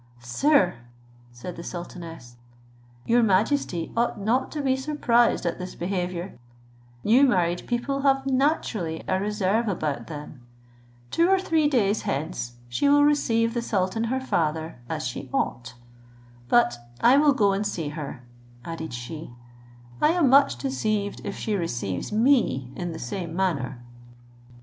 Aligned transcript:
"Sir," 0.23 0.77
said 1.31 1.57
the 1.57 1.63
sultaness, 1.63 2.37
"your 3.05 3.21
majesty 3.21 3.91
ought 3.95 4.19
not 4.19 4.51
to 4.53 4.59
be 4.63 4.75
surprised 4.75 5.45
at 5.45 5.59
this 5.59 5.75
behaviour; 5.75 6.39
new 7.03 7.23
married 7.23 7.67
people 7.67 8.01
have 8.01 8.25
naturally 8.25 9.03
a 9.07 9.19
reserve 9.19 9.67
about 9.67 10.07
them; 10.07 10.41
two 11.11 11.29
or 11.29 11.39
three 11.39 11.67
days 11.67 12.01
hence 12.01 12.53
she 12.67 12.89
will 12.89 13.03
receive 13.03 13.53
the 13.53 13.61
sultan 13.61 14.05
her 14.05 14.19
father 14.19 14.79
as 14.89 15.05
she 15.05 15.29
ought: 15.31 15.75
but 16.49 16.79
I 17.01 17.17
will 17.17 17.33
go 17.33 17.51
and 17.53 17.63
see 17.63 17.89
her," 17.89 18.23
added 18.65 18.95
she; 18.95 19.29
"I 20.01 20.07
am 20.13 20.29
much 20.31 20.55
deceived 20.55 21.21
if 21.23 21.37
she 21.37 21.53
receives 21.55 22.11
me 22.11 22.71
in 22.75 22.91
the 22.91 22.97
same 22.97 23.35
manner." 23.35 23.79